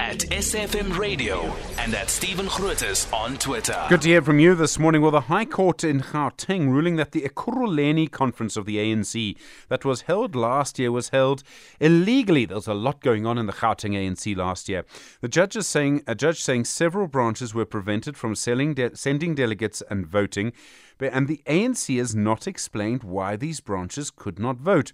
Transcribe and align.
at 0.00 0.18
SFM 0.30 0.96
Radio 0.96 1.52
and 1.78 1.94
at 1.94 2.08
Stephen 2.08 2.46
Grootes 2.46 3.12
on 3.12 3.36
Twitter. 3.36 3.84
Good 3.88 4.02
to 4.02 4.08
hear 4.08 4.22
from 4.22 4.38
you 4.38 4.54
this 4.54 4.78
morning. 4.78 5.02
Well, 5.02 5.10
the 5.10 5.22
High 5.22 5.44
Court 5.44 5.82
in 5.82 6.00
Gauteng 6.00 6.70
ruling 6.70 6.96
that 6.96 7.12
the 7.12 7.22
Ekurhuleni 7.22 8.10
conference 8.10 8.56
of 8.56 8.64
the 8.64 8.76
ANC 8.76 9.36
that 9.68 9.84
was 9.84 10.02
held 10.02 10.36
last 10.36 10.78
year 10.78 10.92
was 10.92 11.08
held 11.08 11.42
illegally. 11.80 12.44
There 12.44 12.56
was 12.56 12.68
a 12.68 12.74
lot 12.74 13.00
going 13.00 13.26
on 13.26 13.38
in 13.38 13.46
the 13.46 13.52
Gauteng 13.52 13.94
ANC 13.94 14.36
last 14.36 14.68
year. 14.68 14.84
The 15.20 15.28
judge 15.28 15.56
is 15.56 15.66
saying 15.66 16.02
a 16.06 16.14
judge 16.14 16.42
saying 16.42 16.66
several 16.66 17.08
branches 17.08 17.52
were 17.52 17.66
prevented 17.66 18.16
from 18.16 18.34
de- 18.34 18.96
sending 18.96 19.34
delegates 19.34 19.82
and 19.90 20.06
voting. 20.06 20.52
And 21.00 21.28
the 21.28 21.42
ANC 21.46 21.96
has 21.98 22.14
not 22.14 22.48
explained 22.48 23.04
why 23.04 23.36
these 23.36 23.60
branches 23.60 24.10
could 24.10 24.38
not 24.38 24.56
vote. 24.56 24.92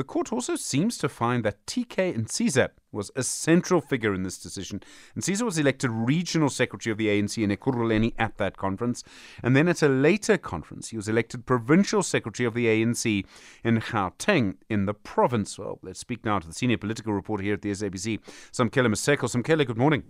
The 0.00 0.04
court 0.04 0.32
also 0.32 0.56
seems 0.56 0.96
to 0.96 1.10
find 1.10 1.44
that 1.44 1.66
TK 1.66 2.16
Ntsiza 2.16 2.70
was 2.90 3.10
a 3.16 3.22
central 3.22 3.82
figure 3.82 4.14
in 4.14 4.22
this 4.22 4.38
decision. 4.38 4.80
Ntsiza 5.14 5.42
was 5.42 5.58
elected 5.58 5.90
regional 5.90 6.48
secretary 6.48 6.90
of 6.90 6.96
the 6.96 7.08
ANC 7.08 7.36
in 7.36 7.50
Ekurhuleni 7.50 8.14
at 8.18 8.38
that 8.38 8.56
conference. 8.56 9.04
And 9.42 9.54
then 9.54 9.68
at 9.68 9.82
a 9.82 9.88
later 9.90 10.38
conference, 10.38 10.88
he 10.88 10.96
was 10.96 11.06
elected 11.06 11.44
provincial 11.44 12.02
secretary 12.02 12.46
of 12.46 12.54
the 12.54 12.64
ANC 12.64 13.26
in 13.62 13.78
Gauteng 13.78 14.54
in 14.70 14.86
the 14.86 14.94
province. 14.94 15.58
Well, 15.58 15.78
let's 15.82 16.00
speak 16.00 16.24
now 16.24 16.38
to 16.38 16.46
the 16.46 16.54
senior 16.54 16.78
political 16.78 17.12
reporter 17.12 17.44
here 17.44 17.52
at 17.52 17.60
the 17.60 17.70
SABC, 17.70 18.20
Samkele 18.52 18.86
Maseko. 18.86 19.28
Samkele, 19.28 19.66
good 19.66 19.76
morning. 19.76 20.02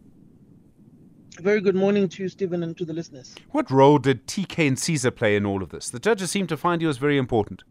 Very 1.41 1.61
good 1.61 1.75
morning 1.75 2.09
to 2.11 2.23
you, 2.23 2.29
Stephen, 2.29 2.63
and 2.63 2.77
to 2.77 2.85
the 2.85 2.93
listeners. 2.93 3.35
What 3.51 3.73
role 3.73 3.99
did 3.99 4.29
TK 4.29 4.71
Ntsiza 4.71 5.17
play 5.17 5.35
in 5.35 5.45
all 5.45 5.65
of 5.65 5.71
this? 5.71 5.91
The 5.91 5.99
judges 5.99 6.31
seem 6.31 6.47
to 6.47 6.57
find 6.57 6.81
he 6.81 6.87
was 6.87 6.99
very 6.99 7.19
important. 7.19 7.65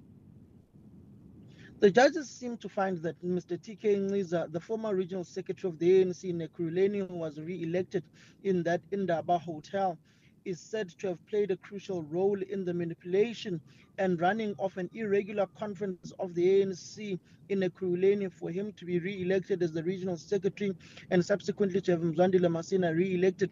The 1.80 1.92
judges 1.92 2.32
seem 2.32 2.58
to 2.58 2.70
find 2.70 2.98
that 3.04 3.22
Mr. 3.24 3.56
TK 3.56 3.98
Ntsiza, 4.10 4.52
the 4.52 4.60
former 4.60 4.96
regional 4.96 5.24
secretary 5.24 5.72
of 5.72 5.80
the 5.80 6.04
ANC 6.04 6.26
in 6.26 6.40
Ekurhuleni, 6.40 7.08
who 7.08 7.16
was 7.18 7.40
re-elected 7.40 8.04
in 8.44 8.64
that 8.64 8.82
Indaba 8.92 9.38
hotel, 9.38 9.99
is 10.46 10.60
said 10.60 10.90
to 10.99 11.08
have 11.10 11.26
played 11.27 11.52
a 11.52 11.58
crucial 11.58 12.04
role 12.04 12.41
in 12.41 12.66
the 12.66 12.74
manipulation 12.74 13.62
and 13.99 14.20
running 14.20 14.55
of 14.60 14.76
an 14.77 14.90
irregular 14.96 15.48
conference 15.60 16.12
of 16.20 16.34
the 16.36 16.48
ANC 16.63 17.20
in 17.49 17.60
Ekurhuleni 17.62 18.34
for 18.34 18.49
him 18.49 18.74
to 18.74 18.86
be 18.86 18.99
re-elected 18.99 19.64
as 19.64 19.71
the 19.71 19.84
regional 19.84 20.18
secretary 20.18 20.74
and 21.12 21.24
subsequently 21.24 21.80
to 21.82 21.91
have 21.91 22.02
Mzwandile 22.02 22.49
Masina 22.52 22.98
re-elected 22.98 23.52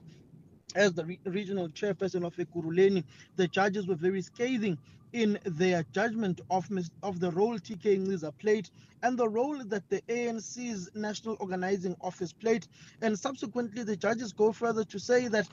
as 0.75 0.93
the 0.93 1.05
re- 1.05 1.19
regional 1.25 1.69
chairperson 1.69 2.25
of 2.25 2.35
Ekurhuleni. 2.37 3.03
The 3.37 3.47
judges 3.47 3.87
were 3.87 3.95
very 3.95 4.21
scathing 4.23 4.77
in 5.13 5.39
their 5.45 5.83
judgment 5.91 6.41
of, 6.49 6.67
of 7.03 7.19
the 7.19 7.31
role 7.31 7.57
TK 7.57 8.05
Ntsiza 8.05 8.37
played 8.37 8.69
and 9.03 9.17
the 9.17 9.27
role 9.27 9.63
that 9.63 9.87
the 9.89 10.01
ANC's 10.09 10.89
National 10.95 11.37
Organizing 11.39 11.95
Office 12.01 12.33
played. 12.33 12.67
And 13.01 13.17
subsequently, 13.17 13.83
the 13.83 13.95
judges 13.95 14.33
go 14.33 14.51
further 14.51 14.83
to 14.85 14.99
say 14.99 15.27
that 15.27 15.47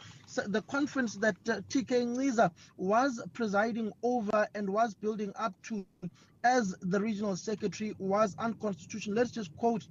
the 0.46 0.62
conference 0.62 1.14
that 1.16 1.36
uh, 1.48 1.60
TK 1.68 2.16
Ntsiza 2.16 2.50
was 2.76 3.22
presiding 3.32 3.92
over 4.02 4.46
and 4.54 4.68
was 4.70 4.94
building 4.94 5.32
up 5.36 5.54
to 5.64 5.84
as 6.42 6.74
the 6.82 7.00
regional 7.00 7.36
secretary 7.36 7.94
was 7.98 8.34
unconstitutional. 8.38 9.16
Let's 9.16 9.30
just 9.30 9.54
quote 9.56 9.86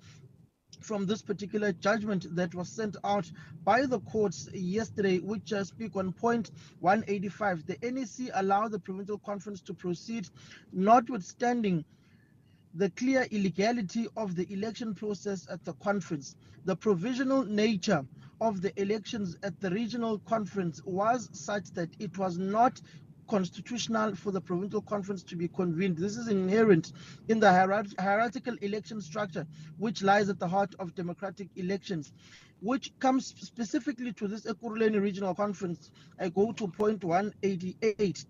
from 0.84 1.06
this 1.06 1.22
particular 1.22 1.72
judgment 1.72 2.28
that 2.36 2.54
was 2.54 2.70
sent 2.70 2.98
out 3.04 3.32
by 3.64 3.86
the 3.86 4.00
courts 4.02 4.50
yesterday, 4.54 5.20
which 5.20 5.54
uh, 5.54 5.64
speak 5.64 5.96
on 5.96 6.12
point 6.12 6.52
185. 6.80 7.66
The 7.66 7.78
NEC 7.82 8.32
allowed 8.36 8.72
the 8.72 8.80
provincial 8.80 9.18
conference 9.20 9.62
to 9.62 9.74
proceed, 9.74 10.28
notwithstanding 10.72 11.86
the 12.76 12.90
clear 12.92 13.28
illegality 13.32 14.08
of 14.18 14.36
the 14.36 14.52
election 14.52 14.96
process 14.96 15.48
at 15.50 15.64
the 15.64 15.74
conference. 15.74 16.36
The 16.66 16.76
provisional 16.76 17.44
nature 17.46 18.06
of 18.42 18.62
the 18.62 18.78
elections 18.82 19.38
at 19.44 19.60
the 19.62 19.70
regional 19.70 20.20
conference 20.20 20.82
was 20.84 21.30
such 21.34 21.72
that 21.76 21.90
it 22.00 22.18
was 22.18 22.38
not 22.38 22.82
constitutional 23.34 24.16
for 24.16 24.32
the 24.32 24.40
provincial 24.40 24.84
conference 24.84 25.24
to 25.24 25.36
be 25.36 25.48
convened. 25.48 25.98
This 25.98 26.18
is 26.18 26.28
inherent 26.28 26.92
in 27.30 27.40
the 27.40 27.52
hierarchical 28.00 28.56
election 28.62 29.02
structure, 29.02 29.48
which 29.80 30.04
lies 30.04 30.30
at 30.30 30.38
the 30.38 30.48
heart 30.48 30.76
of 30.78 30.94
democratic 30.94 31.48
elections, 31.56 32.14
which 32.62 32.92
comes 33.00 33.34
specifically 33.40 34.14
to 34.14 34.28
this 34.28 34.46
Ekurhuleni 34.46 35.02
Regional 35.02 35.34
Conference. 35.34 35.90
I 36.20 36.30
go 36.30 36.52
to 36.52 36.68
point 36.68 37.04
188. 37.04 38.24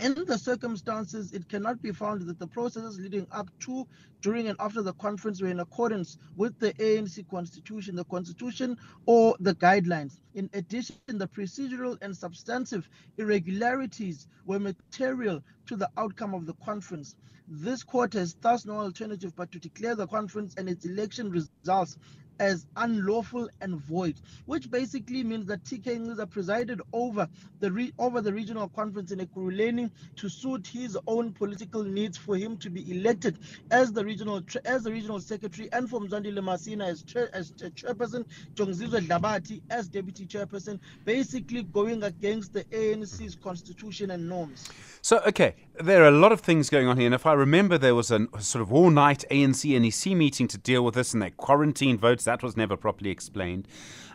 In 0.00 0.24
the 0.26 0.36
circumstances, 0.36 1.32
it 1.32 1.48
cannot 1.48 1.80
be 1.80 1.92
found 1.92 2.22
that 2.22 2.38
the 2.40 2.48
processes 2.48 2.98
leading 2.98 3.28
up 3.30 3.48
to, 3.60 3.86
during, 4.22 4.48
and 4.48 4.56
after 4.58 4.82
the 4.82 4.92
conference 4.94 5.40
were 5.40 5.48
in 5.48 5.60
accordance 5.60 6.18
with 6.36 6.58
the 6.58 6.72
ANC 6.74 7.28
constitution, 7.28 7.94
the 7.94 8.04
constitution, 8.04 8.76
or 9.06 9.36
the 9.38 9.54
guidelines. 9.54 10.18
In 10.34 10.50
addition, 10.52 10.96
the 11.06 11.28
procedural 11.28 11.96
and 12.02 12.16
substantive 12.16 12.88
irregularities 13.18 14.26
were 14.44 14.58
material 14.58 15.42
to 15.66 15.76
the 15.76 15.88
outcome 15.96 16.34
of 16.34 16.46
the 16.46 16.54
conference. 16.54 17.14
This 17.46 17.84
court 17.84 18.14
has 18.14 18.34
thus 18.34 18.64
no 18.66 18.78
alternative 18.78 19.36
but 19.36 19.52
to 19.52 19.60
declare 19.60 19.94
the 19.94 20.08
conference 20.08 20.54
and 20.56 20.68
its 20.68 20.84
election 20.86 21.30
results 21.30 21.98
as 22.38 22.66
unlawful 22.76 23.48
and 23.60 23.76
void, 23.76 24.20
which 24.46 24.70
basically 24.70 25.22
means 25.22 25.46
that 25.46 25.64
TK 25.64 25.98
Ntsiza 25.98 26.30
presided 26.30 26.80
over 26.92 27.28
the 27.60 27.70
re- 27.70 27.92
over 27.98 28.20
the 28.20 28.32
regional 28.32 28.68
conference 28.68 29.12
in 29.12 29.20
Ekurhuleni 29.20 29.90
to 30.16 30.28
suit 30.28 30.66
his 30.66 30.98
own 31.06 31.32
political 31.32 31.82
needs 31.82 32.16
for 32.16 32.36
him 32.36 32.56
to 32.58 32.70
be 32.70 32.90
elected 32.90 33.38
as 33.70 33.92
the 33.92 34.04
regional 34.04 34.42
as 34.64 34.84
the 34.84 34.92
regional 34.92 35.20
secretary 35.20 35.68
and 35.72 35.88
Mzwandile 35.88 36.38
Masina 36.40 36.86
as, 36.86 37.02
chair, 37.02 37.30
as 37.32 37.52
chairperson, 37.52 38.24
Jongzizwe 38.54 39.06
Dlabati 39.06 39.60
as 39.70 39.88
deputy 39.88 40.26
chairperson, 40.26 40.78
basically 41.04 41.62
going 41.62 42.02
against 42.02 42.52
the 42.52 42.64
ANC's 42.64 43.36
constitution 43.36 44.10
and 44.10 44.28
norms. 44.28 44.68
So, 45.02 45.20
okay, 45.26 45.54
there 45.80 46.02
are 46.02 46.08
a 46.08 46.10
lot 46.10 46.32
of 46.32 46.40
things 46.40 46.70
going 46.70 46.88
on 46.88 46.96
here. 46.96 47.06
And 47.06 47.14
if 47.14 47.26
I 47.26 47.34
remember, 47.34 47.76
there 47.76 47.94
was 47.94 48.10
a 48.10 48.26
sort 48.38 48.62
of 48.62 48.72
all 48.72 48.90
night 48.90 49.24
ANC 49.30 49.78
NEC 49.78 50.16
meeting 50.16 50.48
to 50.48 50.58
deal 50.58 50.84
with 50.84 50.94
this, 50.94 51.12
and 51.12 51.22
they 51.22 51.30
quarantined 51.30 52.00
votes. 52.00 52.23
That 52.24 52.42
was 52.42 52.56
never 52.56 52.76
properly 52.76 53.10
explained. 53.10 53.68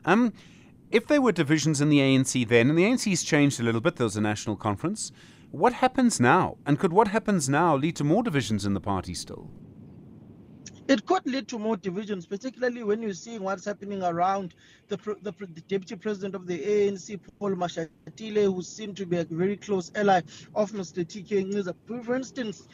Um, 0.05 0.33
if 0.91 1.07
there 1.07 1.21
were 1.21 1.31
divisions 1.31 1.81
in 1.81 1.89
the 1.89 1.99
ANC 1.99 2.47
then, 2.47 2.69
and 2.69 2.77
the 2.77 2.83
ANC's 2.83 3.23
changed 3.23 3.59
a 3.59 3.63
little 3.63 3.81
bit, 3.81 3.97
there 3.97 4.05
was 4.05 4.17
a 4.17 4.21
national 4.21 4.55
conference, 4.55 5.11
what 5.51 5.73
happens 5.73 6.19
now? 6.19 6.57
And 6.65 6.79
could 6.79 6.93
what 6.93 7.07
happens 7.07 7.49
now 7.49 7.75
lead 7.75 7.95
to 7.97 8.03
more 8.03 8.23
divisions 8.23 8.65
in 8.65 8.73
the 8.73 8.79
party 8.79 9.13
still? 9.13 9.49
It 10.87 11.05
could 11.05 11.23
lead 11.27 11.47
to 11.49 11.59
more 11.59 11.77
divisions, 11.77 12.25
particularly 12.25 12.83
when 12.83 13.03
you're 13.03 13.13
seeing 13.13 13.43
what's 13.43 13.65
happening 13.65 14.01
around 14.01 14.55
the, 14.87 14.97
the, 15.21 15.31
the 15.39 15.61
deputy 15.67 15.95
president 15.95 16.33
of 16.33 16.47
the 16.47 16.57
ANC, 16.57 17.19
Paul 17.37 17.51
Mashatile, 17.51 18.51
who 18.51 18.63
seemed 18.63 18.97
to 18.97 19.05
be 19.05 19.17
a 19.17 19.23
very 19.23 19.55
close 19.55 19.91
ally 19.93 20.21
of 20.55 20.71
Mr. 20.71 21.05
TK 21.05 21.51
Ntsiza. 21.51 21.75
For 22.03 22.15
instance, 22.15 22.67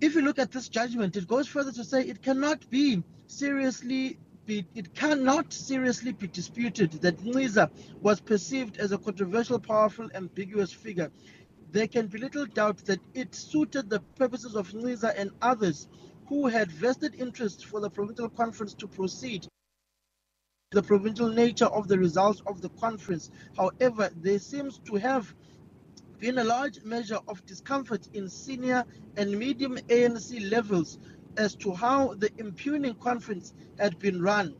if 0.00 0.16
you 0.16 0.22
look 0.22 0.40
at 0.40 0.50
this 0.50 0.68
judgment, 0.68 1.16
it 1.16 1.28
goes 1.28 1.46
further 1.46 1.70
to 1.70 1.84
say 1.84 2.02
it 2.02 2.20
cannot 2.20 2.68
be 2.68 3.02
seriously 3.28 4.18
be, 4.50 4.66
it 4.74 4.92
cannot 4.96 5.52
seriously 5.52 6.10
be 6.10 6.26
disputed 6.26 6.90
that 7.02 7.16
Ntsiza 7.18 7.70
was 8.02 8.20
perceived 8.20 8.78
as 8.78 8.90
a 8.90 8.98
controversial, 8.98 9.60
powerful, 9.60 10.08
ambiguous 10.16 10.72
figure. 10.72 11.12
There 11.70 11.86
can 11.86 12.08
be 12.08 12.18
little 12.18 12.46
doubt 12.46 12.78
that 12.86 12.98
it 13.14 13.32
suited 13.32 13.88
the 13.88 14.00
purposes 14.16 14.56
of 14.56 14.72
Ntsiza 14.72 15.14
and 15.16 15.30
others 15.40 15.86
who 16.26 16.48
had 16.48 16.68
vested 16.68 17.14
interests 17.14 17.62
for 17.62 17.78
the 17.80 17.90
provincial 17.90 18.28
conference 18.28 18.74
to 18.74 18.88
proceed 18.88 19.46
the 20.72 20.82
provincial 20.82 21.28
nature 21.28 21.66
of 21.78 21.86
the 21.86 21.98
results 21.98 22.42
of 22.46 22.60
the 22.60 22.70
conference. 22.70 23.30
However, 23.56 24.10
there 24.16 24.40
seems 24.40 24.78
to 24.86 24.96
have 24.96 25.32
been 26.18 26.38
a 26.38 26.44
large 26.44 26.82
measure 26.82 27.20
of 27.28 27.46
discomfort 27.46 28.08
in 28.14 28.28
senior 28.28 28.84
and 29.16 29.38
medium 29.38 29.76
ANC 29.88 30.50
levels 30.50 30.98
as 31.40 31.54
to 31.54 31.72
how 31.72 32.12
the 32.18 32.30
impugning 32.36 32.94
conference 32.96 33.54
had 33.78 33.98
been 33.98 34.20
run. 34.20 34.54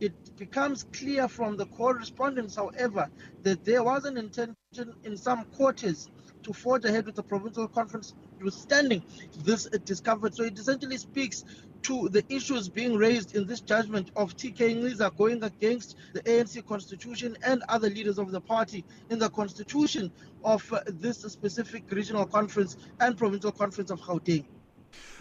It 0.00 0.36
becomes 0.36 0.84
clear 0.92 1.28
from 1.28 1.56
the 1.56 1.66
correspondence, 1.66 2.56
however, 2.56 3.08
that 3.44 3.64
there 3.64 3.84
was 3.84 4.04
an 4.04 4.16
intention 4.16 4.56
in 5.04 5.16
some 5.16 5.44
quarters 5.56 6.10
to 6.42 6.52
forge 6.52 6.84
ahead 6.84 7.06
with 7.06 7.14
the 7.14 7.22
provincial 7.22 7.68
conference, 7.68 8.14
notwithstanding 8.32 9.00
this 9.44 9.66
discomfort. 9.84 10.34
So 10.34 10.42
it 10.42 10.58
essentially 10.58 10.96
speaks 10.96 11.44
to 11.82 12.08
the 12.08 12.24
issues 12.28 12.68
being 12.68 12.96
raised 12.96 13.36
in 13.36 13.46
this 13.46 13.60
judgment 13.60 14.10
of 14.16 14.36
TK 14.36 14.74
Ntsiza 14.74 15.16
going 15.16 15.40
against 15.44 15.94
the 16.14 16.20
ANC 16.22 16.66
constitution 16.66 17.38
and 17.44 17.62
other 17.68 17.88
leaders 17.88 18.18
of 18.18 18.32
the 18.32 18.40
party 18.40 18.84
in 19.08 19.20
the 19.20 19.30
constitution 19.30 20.10
of 20.42 20.60
this 20.88 21.18
specific 21.18 21.84
regional 21.90 22.26
conference 22.26 22.76
and 22.98 23.16
provincial 23.16 23.52
conference 23.52 23.92
of 23.92 24.00
Gauteng. 24.00 24.44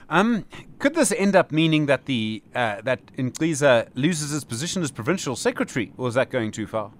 Um, 0.09 0.45
could 0.79 0.95
this 0.95 1.11
end 1.11 1.35
up 1.35 1.51
meaning 1.51 1.85
that 1.87 2.05
the 2.05 2.43
uh, 2.53 2.81
that 2.81 3.05
Ntsiza 3.15 3.89
loses 3.95 4.31
his 4.31 4.43
position 4.43 4.83
as 4.83 4.91
provincial 4.91 5.35
secretary, 5.35 5.93
or 5.97 6.07
is 6.07 6.13
that 6.15 6.29
going 6.29 6.51
too 6.51 6.67
far? 6.67 6.91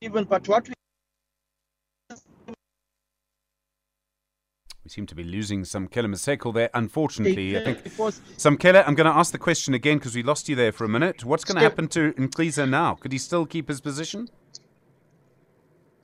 Even 0.00 0.24
but 0.24 0.48
what 0.48 0.68
we 0.68 0.74
seem 4.92 5.06
to 5.06 5.14
be 5.14 5.24
losing 5.24 5.62
Samkele 5.62 6.06
Maseko 6.06 6.52
there, 6.52 6.70
unfortunately. 6.74 7.56
I 7.56 7.64
think 7.64 7.84
Samkele, 7.84 8.84
I'm 8.86 8.94
going 8.94 9.10
to 9.10 9.16
ask 9.16 9.32
the 9.32 9.38
question 9.38 9.74
again 9.74 9.98
because 9.98 10.14
we 10.14 10.22
lost 10.22 10.48
you 10.48 10.56
there 10.56 10.72
for 10.72 10.84
a 10.84 10.88
minute. 10.88 11.24
What's 11.24 11.44
going 11.44 11.56
to 11.56 11.62
happen 11.62 11.88
to 11.88 12.12
Ntsiza 12.12 12.68
now? 12.68 12.94
Could 12.94 13.12
he 13.12 13.18
still 13.18 13.46
keep 13.46 13.68
his 13.68 13.80
position? 13.80 14.28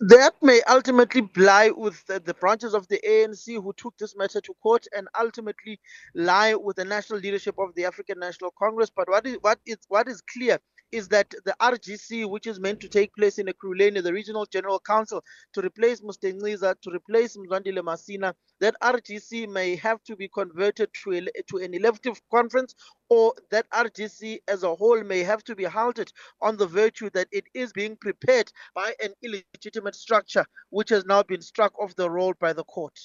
That 0.00 0.35
may 0.43 0.61
ultimately 0.69 1.29
lie 1.37 1.71
with 1.71 2.06
the, 2.06 2.21
the 2.21 2.35
branches 2.35 2.75
of 2.75 2.89
the 2.89 3.00
ANC 3.06 3.47
who 3.62 3.73
took 3.77 3.97
this 3.99 4.17
matter 4.17 4.41
to 4.41 4.55
court 4.62 4.87
and 4.97 5.09
ultimately 5.21 5.81
lie 6.15 6.55
with 6.55 6.77
the 6.77 6.85
national 6.85 7.21
leadership 7.21 7.56
of 7.59 7.75
the 7.77 7.85
African 7.87 8.19
National 8.21 8.53
Congress. 8.59 8.91
But 8.95 9.09
what 9.09 9.27
is 9.27 9.39
what 9.43 9.59
is 9.67 9.79
what 9.89 10.09
is 10.09 10.23
clear 10.23 10.59
is 10.93 11.08
that 11.08 11.31
the 11.44 11.55
RGC, 11.61 12.29
which 12.29 12.46
is 12.46 12.61
meant 12.61 12.81
to 12.81 12.88
take 12.88 13.14
place 13.14 13.38
in 13.38 13.46
Ekurhuleni, 13.46 14.02
the 14.02 14.12
Regional 14.12 14.46
General 14.46 14.81
Council, 14.81 15.23
to 15.52 15.61
replace 15.61 16.00
Mr. 16.00 16.32
Ntsiza, 16.32 16.81
to 16.82 16.90
replace 16.90 17.37
Mzwandile 17.37 17.82
Masina, 17.82 18.35
that 18.61 18.76
RGC 18.82 19.49
may 19.49 19.76
have 19.76 20.02
to 20.05 20.17
be 20.17 20.29
converted 20.29 20.90
to, 21.05 21.12
a, 21.12 21.43
to 21.50 21.58
an 21.58 21.75
elective 21.75 22.20
conference, 22.31 22.75
or 23.08 23.35
that 23.50 23.69
RGC 23.70 24.38
as 24.49 24.62
a 24.62 24.75
whole 24.75 25.02
may 25.02 25.23
have 25.23 25.44
to 25.44 25.55
be 25.55 25.64
halted 25.64 26.12
on 26.40 26.56
the 26.56 26.67
virtue 26.67 27.11
that 27.11 27.29
it 27.32 27.44
is 27.55 27.73
being 27.73 27.96
prepared 27.96 28.50
by 28.75 28.94
an 29.02 29.12
illegitimate 29.23 29.94
structure, 29.94 30.44
which 30.70 30.91
has 30.91 31.05
now 31.05 31.23
been 31.23 31.43
struck 31.43 31.79
off 31.79 31.94
the 31.96 32.11
roll 32.11 32.34
by 32.41 32.52
the 32.52 32.64
court. 32.64 32.99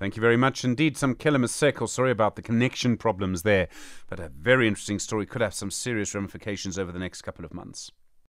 Thank 0.00 0.16
you 0.16 0.22
very 0.22 0.38
much 0.38 0.64
indeed. 0.64 0.96
Samkele 0.96 1.36
Maseko. 1.36 1.82
Oh, 1.82 1.86
sorry 1.86 2.10
about 2.10 2.34
the 2.34 2.40
connection 2.40 2.96
problems 2.96 3.42
there, 3.42 3.68
but 4.08 4.18
a 4.18 4.30
very 4.30 4.66
interesting 4.66 4.98
story. 4.98 5.26
Could 5.26 5.42
have 5.42 5.52
some 5.52 5.70
serious 5.70 6.14
ramifications 6.14 6.78
over 6.78 6.90
the 6.90 6.98
next 6.98 7.20
couple 7.20 7.44
of 7.44 7.52
months. 7.52 7.92